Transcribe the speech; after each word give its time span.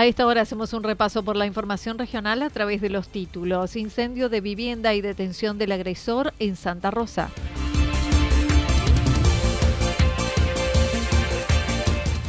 A 0.00 0.06
esta 0.06 0.26
hora 0.26 0.40
hacemos 0.40 0.72
un 0.72 0.82
repaso 0.82 1.22
por 1.22 1.36
la 1.36 1.44
información 1.44 1.98
regional 1.98 2.42
a 2.42 2.48
través 2.48 2.80
de 2.80 2.88
los 2.88 3.08
títulos. 3.10 3.76
Incendio 3.76 4.30
de 4.30 4.40
vivienda 4.40 4.94
y 4.94 5.02
detención 5.02 5.58
del 5.58 5.72
agresor 5.72 6.32
en 6.38 6.56
Santa 6.56 6.90
Rosa. 6.90 7.28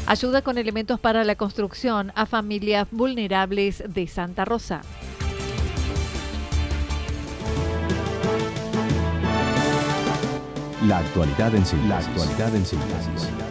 Ayuda 0.05 0.41
con 0.41 0.57
elementos 0.57 0.99
para 0.99 1.23
la 1.23 1.35
construcción 1.35 2.11
a 2.13 2.25
familias 2.25 2.89
vulnerables 2.91 3.81
de 3.87 4.05
Santa 4.05 4.43
Rosa. 4.43 4.81
La 10.85 10.97
actualidad 10.97 11.55
en. 11.55 11.87
La 11.87 11.99
actualidad 11.99 12.53
en 12.53 12.65
síntesis. 12.65 13.50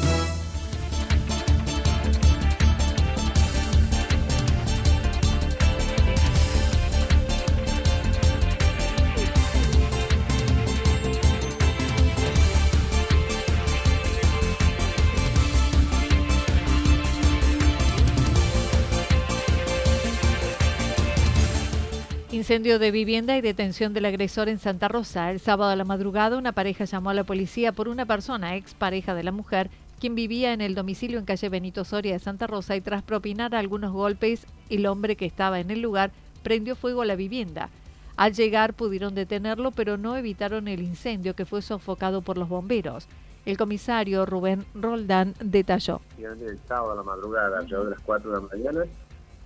Incendio 22.51 22.79
de 22.79 22.91
vivienda 22.91 23.37
y 23.37 23.41
detención 23.41 23.93
del 23.93 24.03
agresor 24.03 24.49
en 24.49 24.59
Santa 24.59 24.89
Rosa. 24.89 25.31
El 25.31 25.39
sábado 25.39 25.71
a 25.71 25.75
la 25.77 25.85
madrugada, 25.85 26.37
una 26.37 26.51
pareja 26.51 26.83
llamó 26.83 27.09
a 27.09 27.13
la 27.13 27.23
policía 27.23 27.71
por 27.71 27.87
una 27.87 28.05
persona, 28.05 28.57
ex 28.57 28.73
pareja 28.73 29.15
de 29.15 29.23
la 29.23 29.31
mujer, 29.31 29.69
quien 30.01 30.15
vivía 30.15 30.51
en 30.51 30.59
el 30.59 30.75
domicilio 30.75 31.17
en 31.17 31.23
calle 31.23 31.47
Benito 31.47 31.85
Soria 31.85 32.11
de 32.11 32.19
Santa 32.19 32.47
Rosa 32.47 32.75
y 32.75 32.81
tras 32.81 33.03
propinar 33.03 33.55
algunos 33.55 33.93
golpes, 33.93 34.45
el 34.69 34.85
hombre 34.85 35.15
que 35.15 35.25
estaba 35.25 35.61
en 35.61 35.71
el 35.71 35.81
lugar 35.81 36.11
prendió 36.43 36.75
fuego 36.75 37.03
a 37.03 37.05
la 37.05 37.15
vivienda. 37.15 37.69
Al 38.17 38.33
llegar 38.33 38.73
pudieron 38.73 39.15
detenerlo, 39.15 39.71
pero 39.71 39.97
no 39.97 40.17
evitaron 40.17 40.67
el 40.67 40.81
incendio 40.81 41.37
que 41.37 41.45
fue 41.45 41.61
sofocado 41.61 42.21
por 42.21 42.37
los 42.37 42.49
bomberos. 42.49 43.07
El 43.45 43.55
comisario 43.55 44.25
Rubén 44.25 44.65
Roldán 44.75 45.35
detalló. 45.39 46.01
El 46.17 46.59
sábado 46.67 46.91
a 46.91 46.95
la 46.95 47.03
madrugada, 47.03 47.59
alrededor 47.59 47.85
de 47.85 47.91
las 47.91 48.01
4 48.01 48.29
de 48.29 48.41
la 48.41 48.45
mañana, 48.45 48.91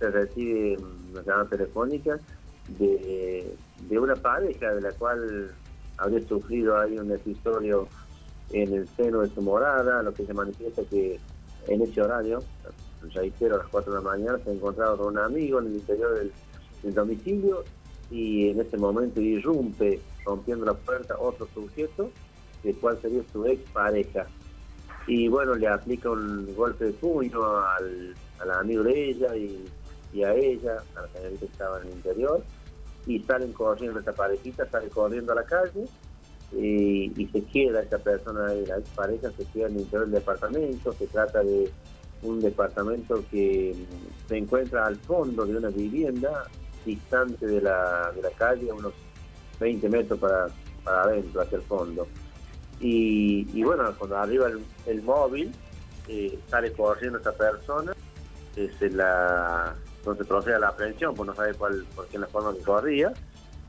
se 0.00 0.10
recibe 0.10 0.76
una 1.12 1.22
llamada 1.22 1.48
telefónica 1.50 2.18
de, 2.68 3.56
una 3.90 4.14
pareja 4.16 4.74
de 4.74 4.80
la 4.80 4.92
cual 4.92 5.52
había 5.98 6.20
sufrido 6.26 6.78
ahí 6.78 6.98
un 6.98 7.10
episodio 7.12 7.88
en 8.50 8.72
el 8.72 8.88
seno 8.88 9.20
de 9.20 9.28
su 9.30 9.42
morada, 9.42 10.02
lo 10.02 10.12
que 10.12 10.26
se 10.26 10.34
manifiesta 10.34 10.82
que 10.90 11.18
en 11.68 11.82
ese 11.82 12.00
horario, 12.00 12.42
ya 13.12 13.20
a 13.20 13.48
las 13.48 13.66
4 13.68 13.92
de 13.92 13.98
la 13.98 14.04
mañana, 14.04 14.38
se 14.44 14.52
encontraba 14.52 14.96
con 14.96 15.08
un 15.08 15.18
amigo 15.18 15.60
en 15.60 15.66
el 15.66 15.74
interior 15.74 16.18
del, 16.18 16.32
domicilio 16.94 17.64
y 18.12 18.50
en 18.50 18.60
ese 18.60 18.76
momento 18.76 19.20
irrumpe 19.20 20.00
rompiendo 20.24 20.64
la 20.64 20.74
puerta 20.74 21.16
otro 21.18 21.48
sujeto, 21.52 22.12
el 22.62 22.76
cual 22.76 22.96
sería 23.02 23.22
su 23.32 23.44
ex 23.44 23.68
pareja. 23.72 24.26
Y 25.08 25.26
bueno, 25.26 25.54
le 25.54 25.66
aplica 25.66 26.10
un 26.10 26.54
golpe 26.54 26.84
de 26.84 26.92
puño 26.92 27.42
al, 27.58 28.14
al 28.38 28.50
amigo 28.52 28.84
de 28.84 29.10
ella 29.10 29.34
y 29.34 29.64
y 30.16 30.24
a 30.24 30.34
ella, 30.34 30.82
a 30.96 31.02
la 31.02 31.08
señorita 31.08 31.40
que 31.40 31.46
estaba 31.46 31.80
en 31.80 31.88
el 31.88 31.92
interior, 31.94 32.42
y 33.06 33.20
salen 33.20 33.52
corriendo, 33.52 34.00
esta 34.00 34.12
parejita 34.12 34.68
sale 34.68 34.88
corriendo 34.88 35.32
a 35.32 35.36
la 35.36 35.44
calle 35.44 35.84
y, 36.52 37.28
se 37.32 37.42
queda 37.44 37.82
esta 37.82 37.98
persona, 37.98 38.52
la 38.52 38.78
pareja 38.94 39.30
se 39.36 39.44
queda 39.46 39.66
en 39.66 39.74
el 39.74 39.80
interior 39.80 40.04
del 40.04 40.20
departamento, 40.20 40.92
se 40.92 41.06
trata 41.06 41.42
de 41.42 41.70
un 42.22 42.40
departamento 42.40 43.24
que 43.30 43.74
se 44.28 44.36
encuentra 44.36 44.86
al 44.86 44.96
fondo 44.96 45.44
de 45.44 45.56
una 45.56 45.68
vivienda 45.68 46.44
distante 46.84 47.46
de 47.46 47.60
la, 47.60 48.12
de 48.14 48.22
la 48.22 48.30
calle, 48.30 48.72
unos 48.72 48.92
20 49.60 49.88
metros 49.88 50.18
para, 50.18 50.46
para 50.84 51.02
adentro, 51.02 51.42
hacia 51.42 51.58
el 51.58 51.64
fondo. 51.64 52.06
Y, 52.78 53.62
bueno, 53.62 53.92
cuando 53.98 54.18
arriba 54.18 54.48
el, 54.86 55.02
móvil, 55.02 55.50
eh, 56.08 56.38
sale 56.48 56.72
corriendo 56.72 57.18
esta 57.18 57.32
persona, 57.32 57.92
se 58.54 58.90
la 58.90 59.74
entonces 60.06 60.28
procede 60.28 60.54
a 60.54 60.58
la 60.60 60.68
aprehensión, 60.68 61.14
pues 61.14 61.26
no 61.26 61.34
sabe 61.34 61.54
cuál, 61.54 61.84
por 61.96 62.06
qué 62.06 62.16
la 62.16 62.28
forma 62.28 62.54
que 62.54 62.62
corría, 62.62 63.12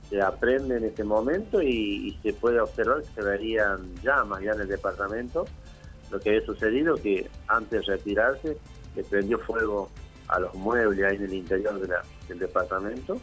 se 0.08 0.22
aprende 0.22 0.78
en 0.78 0.84
ese 0.84 1.04
momento 1.04 1.64
y, 1.64 2.16
se 2.22 2.32
puede 2.34 2.60
observar 2.60 3.02
que 3.02 3.10
se 3.16 3.22
verían 3.24 3.96
llamas 4.04 4.44
ya 4.44 4.52
en 4.52 4.62
el 4.62 4.68
departamento. 4.68 5.46
Lo 6.12 6.20
que 6.20 6.30
había 6.30 6.46
sucedido 6.46 6.96
que 6.96 7.28
antes 7.48 7.86
de 7.86 7.94
retirarse 7.94 8.58
le 8.96 9.04
prendió 9.04 9.40
fuego 9.40 9.90
a 10.28 10.40
los 10.40 10.54
muebles 10.54 11.04
ahí 11.04 11.16
en 11.16 11.24
el 11.24 11.34
interior 11.34 11.80
del 12.28 12.40
departamento. 12.40 13.20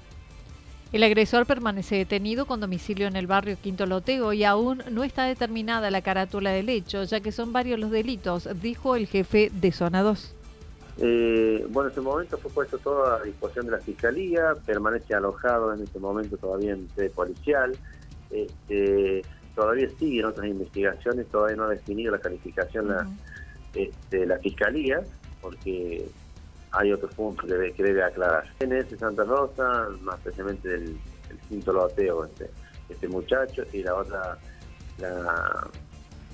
El 0.92 1.03
agresor 1.04 1.47
permanece 1.47 1.97
detenido 1.97 2.47
con 2.47 2.60
domicilio 2.60 3.06
en 3.06 3.16
el 3.16 3.26
barrio 3.26 3.56
Quinto 3.60 3.86
Loteo 3.86 4.32
y 4.32 4.44
aún 4.44 4.82
no 4.91 5.04
está 5.04 5.24
determinada 5.24 5.91
la 5.91 6.03
carátula 6.03 6.50
del 6.50 6.69
hecho, 6.69 7.04
ya 7.04 7.20
que 7.20 7.32
son 7.32 7.53
varios 7.53 7.78
los 7.78 7.91
delitos, 7.91 8.48
dijo 8.60 8.97
el 8.97 9.06
jefe 9.06 9.50
de 9.53 9.72
Zona 9.72 10.03
2. 10.03 10.34
Eh, 10.99 11.66
bueno, 11.71 11.88
en 11.88 11.93
ese 11.93 12.00
momento 12.00 12.38
fue 12.38 12.50
puesto 12.50 12.78
todo 12.78 13.06
a 13.06 13.22
disposición 13.22 13.66
de 13.66 13.72
la 13.72 13.78
Fiscalía, 13.78 14.55
permanece 14.65 15.15
alojado 15.15 15.75
en 15.75 15.82
este 15.82 15.99
momento 15.99 16.37
todavía 16.37 16.72
en 16.72 16.88
sede 16.91 17.10
policial, 17.10 17.77
este, 18.31 19.22
todavía 19.54 19.88
siguen 19.99 20.27
otras 20.27 20.47
investigaciones, 20.47 21.27
todavía 21.27 21.57
no 21.57 21.65
ha 21.65 21.71
definido 21.71 22.13
la 22.13 22.21
calificación 22.21 22.89
la, 22.89 23.09
este, 23.74 24.27
la 24.27 24.39
Fiscalía, 24.39 25.03
porque 25.41 26.07
hay 26.71 26.92
otros 26.92 27.15
puntos 27.15 27.47
que 27.47 27.83
debe, 27.83 28.03
aclarar. 28.03 28.45
En 28.60 28.72
ese 28.72 28.97
Santa 28.97 29.24
Rosa, 29.24 29.89
más 30.03 30.18
precisamente 30.21 30.68
del, 30.68 30.98
quinto 31.48 31.72
loteo, 31.72 32.24
este, 32.24 32.51
este 32.89 33.09
muchacho, 33.09 33.65
y 33.72 33.83
la 33.83 33.95
otra, 33.95 34.39
la 34.98 35.68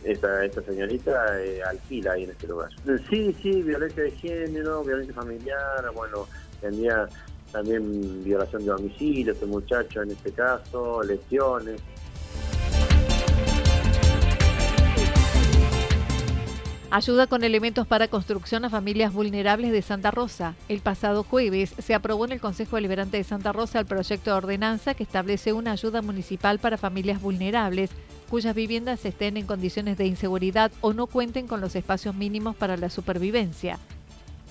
esta, 0.05 0.45
esta 0.45 0.63
señorita 0.63 1.41
eh, 1.41 1.63
alquila 1.63 2.13
ahí 2.13 2.25
en 2.25 2.31
este 2.31 2.47
lugar. 2.47 2.71
Sí, 3.09 3.35
sí, 3.43 3.63
violencia 3.63 4.03
de 4.03 4.11
género, 4.13 4.83
violencia 4.85 5.15
familiar, 5.15 5.91
bueno, 5.95 6.27
tenía 6.61 7.09
también 7.53 8.25
violación 8.25 8.65
de 8.65 8.71
domicilio, 8.71 9.33
este 9.33 9.47
muchacho 9.47 10.03
en 10.03 10.11
este 10.13 10.33
caso, 10.33 11.03
lesiones. 11.03 11.81
Ayuda 16.93 17.29
con 17.29 17.45
elementos 17.45 17.87
para 17.87 18.09
construcción 18.09 18.65
a 18.65 18.71
familias 18.71 19.13
vulnerables 19.13 19.71
de 19.71 19.81
Santa 19.81 20.11
Rosa. 20.11 20.57
El 20.69 20.81
pasado 20.81 21.23
jueves 21.23 21.73
se 21.79 21.95
aprobó 21.95 22.25
en 22.25 22.33
el 22.33 22.41
Consejo 22.41 22.75
Deliberante 22.75 23.17
de 23.17 23.23
Santa 23.23 23.53
Rosa 23.53 23.79
el 23.79 23.87
proyecto 23.87 24.31
de 24.31 24.37
ordenanza 24.37 24.95
que 24.95 25.05
establece 25.05 25.53
una 25.53 25.71
ayuda 25.71 26.03
municipal 26.03 26.59
para 26.59 26.79
familias 26.79 27.23
vulnerables 27.23 27.91
cuyas 28.31 28.55
viviendas 28.55 29.05
estén 29.05 29.37
en 29.37 29.45
condiciones 29.45 29.99
de 29.99 30.07
inseguridad 30.07 30.71
o 30.81 30.93
no 30.93 31.09
cuenten 31.09 31.49
con 31.49 31.61
los 31.61 31.75
espacios 31.75 32.15
mínimos 32.15 32.55
para 32.55 32.77
la 32.77 32.89
supervivencia. 32.89 33.79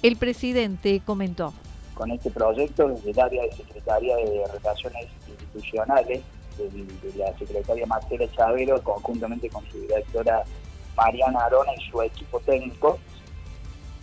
El 0.03 0.17
presidente 0.17 1.01
comentó. 1.05 1.53
Con 1.93 2.11
este 2.11 2.29
proyecto, 2.29 2.89
desde 2.89 3.11
el 3.11 3.19
área 3.19 3.43
de 3.43 3.51
Secretaría 3.53 4.15
de 4.17 4.43
Relaciones 4.51 5.07
Institucionales, 5.27 6.21
de, 6.57 7.13
la 7.15 7.37
secretaria 7.37 7.85
Marcela 7.85 8.29
Chavero, 8.31 8.81
conjuntamente 8.83 9.49
con 9.49 9.65
su 9.71 9.79
directora 9.79 10.43
Mariana 10.97 11.45
Arona 11.45 11.71
y 11.77 11.89
su 11.89 12.01
equipo 12.01 12.39
técnico, 12.41 12.99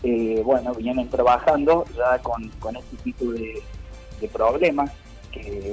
eh, 0.02 0.40
bueno, 0.44 0.74
vienen 0.74 1.08
trabajando 1.08 1.84
ya 1.94 2.18
con, 2.18 2.76
este 2.76 2.96
tipo 3.04 3.26
de, 3.32 3.62
problemas, 4.32 4.90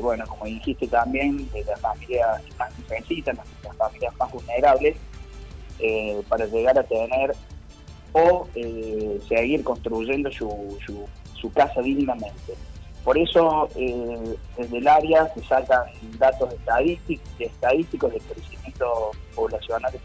bueno, 0.01 0.25
como 0.27 0.45
dijiste 0.45 0.87
también, 0.87 1.49
de 1.51 1.63
las 1.63 1.79
familias 1.79 2.41
más 2.57 2.71
necesitan, 2.89 3.37
las, 3.37 3.77
familias 3.77 4.13
más 4.17 4.31
vulnerables, 4.31 4.95
eh, 5.79 6.21
para 6.29 6.45
llegar 6.45 6.77
a 6.77 6.83
tener 6.83 7.35
o 8.13 8.47
eh, 8.55 9.19
seguir 9.27 9.63
construyendo 9.63 10.31
su, 10.31 10.77
su 11.33 11.51
casa 11.51 11.81
dignamente. 11.81 12.53
Por 13.03 13.17
eso, 13.17 13.67
eh, 13.75 14.35
desde 14.57 14.77
el 14.77 14.87
área 14.87 15.27
se 15.33 15.43
sacan 15.43 15.83
datos 16.17 16.53
estadísticos, 16.53 17.27
estadísticos 17.37 18.13
del 18.13 18.21
crecimiento 18.21 19.11
poblacional 19.35 19.91
de, 19.91 19.99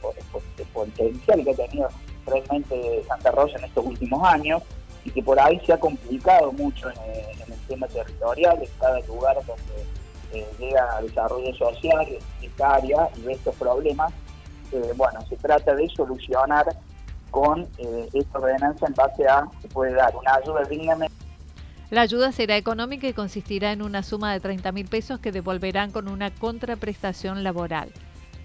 potencial 0.72 1.44
que 1.44 1.50
ha 1.50 1.54
tenido 1.54 1.88
realmente 2.26 3.04
Santa 3.06 3.31
Rosa 3.31 3.56
en 3.58 3.64
estos 3.64 3.87
últimos 3.87 4.20
años 4.25 4.62
y 5.05 5.11
que 5.11 5.23
por 5.23 5.39
ahí 5.39 5.61
se 5.65 5.73
ha 5.73 5.81
complicado 5.81 6.53
mucho 6.53 6.91
en, 6.91 7.53
el 7.53 7.59
tema 7.67 7.87
territorial, 7.89 8.59
en 8.62 8.71
cada 8.79 9.00
lugar 9.00 9.37
donde 9.47 9.85
eh, 10.33 10.47
llega 10.59 11.00
desarrollo 11.03 11.55
social 11.55 12.06
esta 12.43 12.75
área 12.75 13.09
y 13.17 13.31
estos 13.31 13.55
problemas. 13.56 14.12
Eh, 14.73 14.93
bueno, 14.97 15.21
se 15.29 15.37
trata 15.37 15.75
de 15.75 15.89
solucionar 15.89 16.67
con 17.31 17.67
esta 18.15 18.39
ordenanza 18.39 18.87
en 18.87 18.95
base 18.95 19.27
a, 19.27 19.47
se 19.61 19.69
puede 19.69 19.93
dar 19.93 20.15
una 20.17 20.35
ayuda 20.35 20.62
dignamente 20.65 21.19
la 21.91 22.03
ayuda 22.03 22.33
será 22.33 22.59
económica 22.59 23.09
y 23.09 23.15
consistirá 23.15 23.73
en 23.73 23.81
una 23.81 24.03
suma 24.03 24.35
de 24.35 24.41
30 24.41 24.73
mil 24.73 24.87
pesos 24.87 25.21
que 25.21 25.33
devolverán 25.33 25.91
con 25.91 26.09
una 26.09 26.31
contraprestación 26.31 27.43
laboral. 27.43 27.91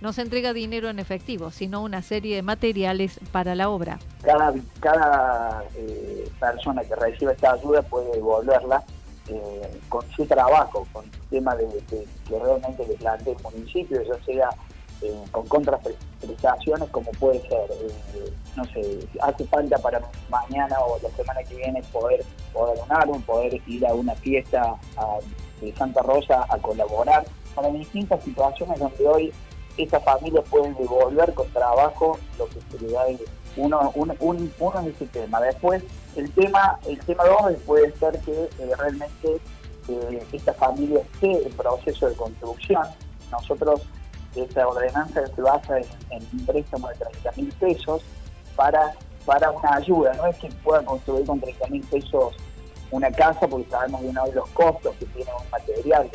No 0.04 0.12
se 0.12 0.22
entrega 0.22 0.52
dinero 0.52 0.90
en 0.90 1.00
efectivo, 1.00 1.50
sino 1.50 1.82
una 1.82 2.02
serie 2.02 2.36
de 2.36 2.42
materiales 2.42 3.22
para 3.32 3.56
la 3.56 3.70
obra. 3.70 4.00
Cada, 4.22 4.54
cada 4.82 5.64
eh, 5.78 6.30
persona 6.42 6.84
que 6.84 6.94
reciba 6.94 7.32
esta 7.32 7.54
ayuda 7.54 7.82
puede 7.84 8.12
devolverla 8.12 8.84
eh, 9.30 9.80
con 9.88 10.04
su 10.12 10.26
trabajo, 10.26 10.86
con 10.92 11.06
el 11.06 11.12
tema 11.30 11.56
de, 11.56 11.68
que 11.88 12.06
realmente 12.38 12.86
le 12.86 12.96
plantee 12.96 13.34
el 13.34 13.44
municipio, 13.44 14.02
ya 14.04 14.22
sea 14.26 14.50
eh, 15.04 15.24
con 15.32 15.48
contraprestaciones 15.48 16.90
como 16.90 17.10
puede 17.12 17.40
ser, 17.44 17.72
eh, 17.72 18.34
no 18.58 18.66
sé, 18.66 19.08
hace 19.22 19.46
falta 19.46 19.78
para 19.78 20.02
mañana 20.30 20.82
o 20.82 21.00
la 21.02 21.16
semana 21.16 21.42
que 21.44 21.56
viene 21.56 21.82
poder 21.94 22.26
poder 22.52 22.78
un 22.78 22.92
álbum, 22.92 23.22
poder 23.22 23.58
ir 23.68 23.88
a 23.88 23.94
una 23.94 24.16
fiesta 24.16 24.76
de 25.62 25.74
Santa 25.78 26.02
Rosa 26.02 26.46
a 26.50 26.58
colaborar, 26.58 27.24
para 27.56 27.70
distintas 27.70 28.22
situaciones 28.22 28.80
donde 28.80 29.08
hoy 29.08 29.34
estas 29.78 30.04
familias 30.04 30.44
pueden 30.50 30.75
devolver 30.75 31.34
con 31.34 31.50
trabajo 31.52 32.20
lo 32.38 32.48
que 32.48 32.60
se 32.70 32.86
le 32.86 32.92
da 32.92 33.06
uno, 33.56 33.92
uno, 33.96 34.16
uno 34.20 34.80
es 34.81 34.96
ese 34.96 35.06
tema. 35.08 35.40
Después, 35.42 35.84
el 36.16 36.31
tema, 36.31 36.80
el 36.88 37.00
tema 37.00 37.24
dos 37.25 37.54
puede 37.66 37.92
ser 37.98 38.20
que 38.22 38.31
eh, 38.31 38.75
realmente 38.78 39.40
esta 40.31 40.54
familia 40.54 41.02
esté 41.02 41.48
en 41.48 41.54
proceso 41.54 42.10
de 42.10 42.16
construcción. 42.16 42.84
Nosotros 43.31 43.81
esa 44.36 44.68
ordenanza 44.68 45.25
se 45.28 45.42
basa 45.42 45.78
en, 45.78 46.28
un 46.34 46.46
préstamo 46.46 46.88
de 46.90 46.96
30 46.96 47.31
mil 47.36 47.54
pesos 47.54 48.02
para, 48.56 48.94
para 49.26 49.52
una 49.52 49.76
ayuda. 49.76 50.14
No 50.14 50.28
es 50.28 50.38
que 50.38 50.50
pueda 50.64 50.84
construir 50.84 51.26
con 51.26 51.40
30 51.40 51.68
mil 51.68 51.84
pesos 51.84 52.36
una 52.92 53.12
casa, 53.12 53.48
porque 53.48 53.69
sabemos 53.69 54.02
bien 54.02 54.18
hoy 54.18 54.31
los 54.34 54.48
costos 54.50 54.96
que 54.98 55.06
tiene 55.08 55.31
un 55.34 55.50
material. 55.50 56.10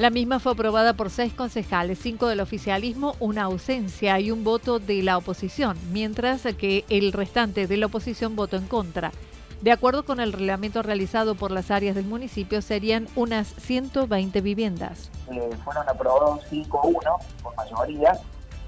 La 0.00 0.08
misma 0.08 0.40
fue 0.40 0.52
aprobada 0.52 0.94
por 0.94 1.10
seis 1.10 1.34
concejales, 1.34 1.98
cinco 2.00 2.26
del 2.26 2.40
oficialismo, 2.40 3.16
una 3.20 3.42
ausencia 3.42 4.18
y 4.18 4.30
un 4.30 4.44
voto 4.44 4.78
de 4.78 5.02
la 5.02 5.18
oposición, 5.18 5.76
mientras 5.92 6.40
que 6.56 6.86
el 6.88 7.12
restante 7.12 7.66
de 7.66 7.76
la 7.76 7.84
oposición 7.84 8.34
votó 8.34 8.56
en 8.56 8.66
contra. 8.66 9.12
De 9.60 9.72
acuerdo 9.72 10.06
con 10.06 10.18
el 10.18 10.32
reglamento 10.32 10.82
realizado 10.82 11.34
por 11.34 11.50
las 11.50 11.70
áreas 11.70 11.94
del 11.94 12.06
municipio, 12.06 12.62
serían 12.62 13.08
unas 13.14 13.48
120 13.48 14.40
viviendas. 14.40 15.10
Eh, 15.30 15.50
fueron 15.64 15.86
aprobados 15.86 16.50
5-1 16.50 17.02
por 17.42 17.54
mayoría. 17.56 18.18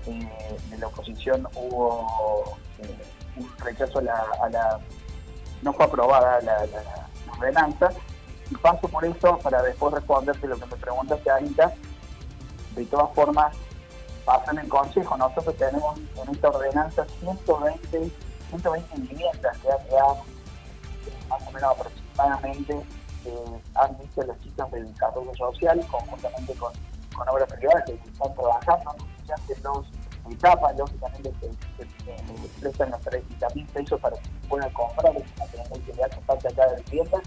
Eh, 0.06 0.28
de 0.69 0.76
la 0.76 0.88
oposición 0.88 1.49
hubo 1.55 2.58
eh, 2.81 2.94
un 3.37 3.50
rechazo 3.64 4.00
a 4.00 4.50
la, 4.50 4.81
No 5.62 5.73
fue 5.73 5.87
aprobada 5.87 6.43
la, 6.43 6.67
ordenanza. 7.38 7.88
Y 8.52 8.56
paso 8.56 8.87
por 8.87 9.02
eso 9.02 9.38
para 9.38 9.62
después 9.62 9.94
responderte 9.94 10.46
lo 10.46 10.58
que 10.58 10.66
me 10.66 10.76
preguntaste 10.76 11.31
ahorita. 11.31 11.72
De 12.76 12.84
todas 12.84 13.14
formas, 13.14 13.56
pasan 14.26 14.58
en 14.58 14.69
consejo. 14.69 15.16
Nosotros 15.16 15.56
tenemos 15.56 15.99
en 15.99 16.34
esta 16.34 16.50
ordenanza 16.50 17.06
120, 17.20 18.10
120 18.50 19.00
viviendas 19.00 19.56
que 19.58 19.70
han 19.70 20.16
más 21.31 21.49
o 21.49 21.50
menos 21.50 21.70
aproximadamente 21.72 22.75
eh, 23.25 23.60
han 23.75 23.99
visto 23.99 24.22
las 24.22 24.38
chicas 24.40 24.70
del 24.70 24.93
desarrollo 24.93 25.34
social 25.34 25.81
conjuntamente 25.90 26.54
con, 26.56 26.72
con 27.16 27.28
obras 27.31 27.50
privadas 27.54 27.84
que 27.87 27.93
están 27.94 28.34
trabajando, 28.34 28.96
ya 29.26 29.34
en 29.49 29.62
dos 29.62 29.87
etapas, 30.31 30.76
lógicamente 30.76 31.32
se, 31.40 31.84
se, 31.84 32.60
prestan 32.60 32.90
los 32.90 33.00
30 33.00 33.49
mil 33.54 33.66
pesos 33.69 33.99
para 34.00 34.16
que 34.16 34.28
puedan 34.46 34.70
comprar 34.75 35.16
ese 35.16 35.34
material 35.38 35.82
que 35.87 35.93
le 35.94 36.04
hace 36.04 36.20
falta 36.20 36.49
cada 36.54 36.75
vivienda 36.76 37.22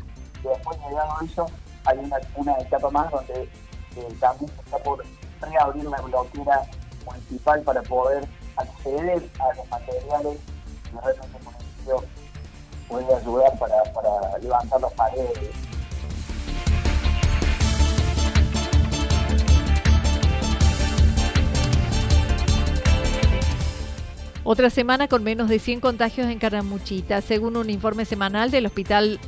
a 0.93 1.25
eso 1.25 1.45
hay 1.85 1.97
una, 2.35 2.57
etapa 2.59 2.89
más 2.89 3.11
donde 3.11 3.43
eh, 3.43 4.15
también 4.19 4.51
está 4.63 4.77
por 4.79 5.03
reabrir 5.41 5.85
la 5.85 6.01
bloquera 6.01 6.61
municipal 7.05 7.61
para 7.61 7.81
poder 7.83 8.27
acceder 8.57 9.29
a 9.39 9.55
los 9.55 9.69
materiales 9.69 10.37
que 10.85 10.99
realmente 11.01 11.37
el 11.37 11.43
municipio 11.43 12.03
puede 12.87 13.15
ayudar 13.15 13.59
para, 13.59 13.83
para 13.93 14.37
levantar 14.39 14.81
las 14.81 14.93
paredes. 14.93 15.51
Otra 24.47 24.69
semana 24.69 25.07
con 25.07 25.23
menos 25.23 25.49
de 25.49 25.57
100 25.57 25.79
contagios 25.79 26.27
en 26.27 26.37
Caramuchita. 26.37 27.21
Según 27.21 27.57
un 27.57 27.71
informe 27.71 28.05
semanal 28.05 28.51
del 28.51 28.67
Hospital 28.67 29.19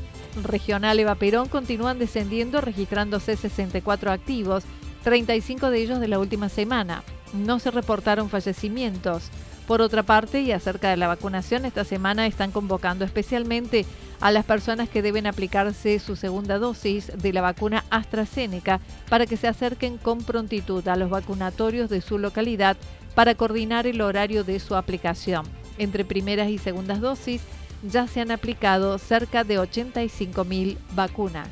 Regional 0.44 1.00
Eva 1.00 1.16
Perón, 1.16 1.48
continúan 1.50 2.00
descendiendo 2.00 2.62
registrándose 2.62 3.36
64 3.36 4.12
activos, 4.12 4.64
35 5.04 5.70
de 5.70 5.80
ellos 5.80 6.00
de 6.00 6.08
la 6.08 6.20
última 6.20 6.50
semana. 6.50 7.04
No 7.34 7.60
se 7.60 7.72
reportaron 7.72 8.30
fallecimientos. 8.30 9.30
Por 9.68 9.82
otra 9.82 10.04
parte, 10.04 10.42
y 10.42 10.54
acerca 10.54 10.90
de 10.90 10.98
la 10.98 11.08
vacunación, 11.08 11.66
esta 11.66 11.84
semana 11.84 12.26
están 12.26 12.52
convocando 12.52 13.04
especialmente 13.04 13.86
a 14.22 14.32
las 14.32 14.46
personas 14.46 14.88
que 14.88 15.02
deben 15.02 15.28
aplicarse 15.28 16.00
su 16.00 16.16
segunda 16.16 16.58
dosis 16.58 17.12
de 17.16 17.34
la 17.34 17.42
vacuna 17.42 17.84
AstraZeneca 17.90 18.80
para 19.10 19.26
que 19.26 19.36
se 19.36 19.48
acerquen 19.48 19.98
con 19.98 20.20
prontitud 20.20 20.88
a 20.88 20.96
los 20.96 21.10
vacunatorios 21.10 21.90
de 21.90 22.00
su 22.00 22.18
localidad 22.18 22.78
para 23.14 23.36
coordinar 23.36 23.88
el 23.88 24.00
horario 24.00 24.46
de 24.46 24.60
su 24.60 24.76
aplicación. 24.76 25.46
Entre 25.78 26.06
primeras 26.06 26.50
y 26.50 26.58
segundas 26.58 27.02
dosis 27.02 27.42
ya 27.84 28.08
se 28.08 28.22
han 28.22 28.32
aplicado 28.32 28.98
cerca 28.98 29.44
de 29.44 29.60
85.000 29.60 30.78
vacunas. 30.96 31.50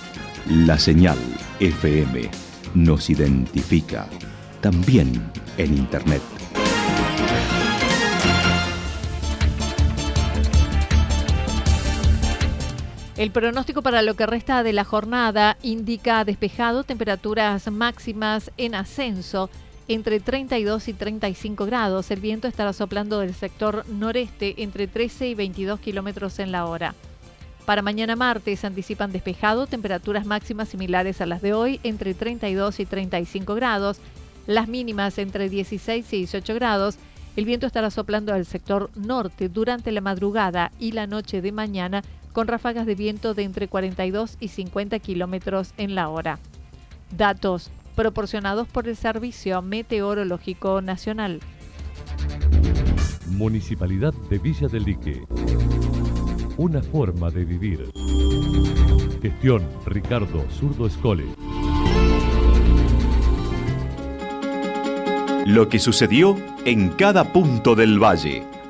La 0.50 0.78
señal 0.78 1.18
FM 1.60 2.30
nos 2.76 3.10
identifica 3.10 4.08
también 4.62 5.32
en 5.58 5.78
Internet. 5.78 6.22
El 13.22 13.30
pronóstico 13.30 13.84
para 13.84 14.02
lo 14.02 14.16
que 14.16 14.26
resta 14.26 14.64
de 14.64 14.74
la 14.74 14.84
jornada 14.84 15.56
indica 15.62 16.26
despejado, 16.26 16.84
temperaturas 16.84 17.70
máximas 17.70 18.50
en 18.58 18.74
ascenso 18.74 19.52
entre 19.88 20.20
32 20.20 20.88
y 20.88 20.94
35 20.94 21.68
grados. 21.68 22.10
El 22.10 22.20
viento 22.20 22.48
estará 22.48 22.74
soplando 22.74 23.20
del 23.20 23.36
sector 23.36 23.86
noreste 23.88 24.64
entre 24.64 24.88
13 24.88 25.28
y 25.28 25.36
22 25.36 25.80
kilómetros 25.80 26.40
en 26.40 26.52
la 26.52 26.66
hora. 26.66 26.96
Para 27.68 27.84
mañana 27.84 28.16
martes 28.16 28.66
anticipan 28.66 29.12
despejado, 29.12 29.68
temperaturas 29.68 30.26
máximas 30.26 30.70
similares 30.70 31.22
a 31.22 31.28
las 31.28 31.44
de 31.44 31.54
hoy 31.54 31.80
entre 31.84 32.16
32 32.16 32.80
y 32.80 32.86
35 32.88 33.54
grados, 33.54 34.00
las 34.48 34.68
mínimas 34.68 35.20
entre 35.20 35.48
16 35.48 36.12
y 36.12 36.18
18 36.18 36.56
grados 36.56 36.98
El 37.36 37.46
viento 37.46 37.68
estará 37.68 37.92
soplando 37.92 38.34
al 38.34 38.48
sector 38.48 38.90
norte 38.96 39.48
durante 39.48 39.92
la 39.92 40.02
madrugada 40.02 40.72
y 40.80 40.94
la 40.94 41.06
noche 41.06 41.42
de 41.42 41.52
mañana 41.52 42.04
con 42.34 42.48
ráfagas 42.48 42.86
de 42.86 42.96
viento 42.96 43.34
de 43.34 43.44
entre 43.44 43.68
42 43.68 44.38
y 44.40 44.50
50 44.50 45.00
kilómetros 45.00 45.74
en 45.78 45.96
la 45.96 46.10
hora. 46.10 46.40
Datos 47.16 47.72
proporcionados 47.96 48.68
por 48.68 48.88
el 48.88 48.96
Servicio 48.96 49.62
Meteorológico 49.62 50.82
Nacional. 50.82 51.40
Municipalidad 53.28 54.14
de 54.30 54.40
Villa 54.40 54.68
del 54.68 54.84
Lique. 54.84 55.24
Una 56.58 56.82
forma 56.82 57.30
de 57.30 57.46
vivir. 57.46 57.90
Gestión 59.22 59.64
Ricardo 59.86 60.46
Zurdo 60.50 60.88
Escole. 60.88 61.26
Lo 65.46 65.70
que 65.70 65.80
sucedió 65.80 66.38
en 66.66 66.90
cada 66.90 67.34
punto 67.34 67.76
del 67.76 68.02
valle. 68.02 68.51